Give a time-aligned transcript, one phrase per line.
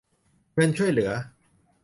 [0.53, 1.11] เงินช่วยเหลือ